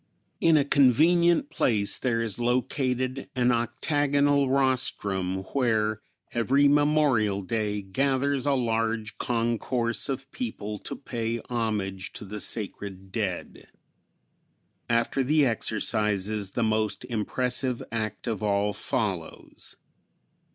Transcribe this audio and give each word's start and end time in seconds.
In 0.39 0.57
a 0.57 0.65
convenient 0.65 1.51
place 1.51 1.99
there 1.99 2.23
is 2.23 2.39
located 2.39 3.29
an 3.35 3.51
octagonal 3.51 4.49
rostrum, 4.49 5.43
where 5.53 6.01
every 6.31 6.67
Memorial 6.67 7.43
Day 7.43 7.83
gathers 7.83 8.47
a 8.47 8.53
large 8.55 9.19
concourse 9.19 10.09
of 10.09 10.31
people 10.31 10.79
to 10.79 10.95
pay 10.95 11.37
homage 11.51 12.13
to 12.13 12.25
the 12.25 12.39
sacred 12.39 13.11
dead. 13.11 13.67
After 14.89 15.23
the 15.23 15.45
exercises 15.45 16.53
the 16.53 16.63
most 16.63 17.05
impressive 17.05 17.83
act 17.91 18.25
of 18.25 18.41
all 18.41 18.73
follows. 18.73 19.75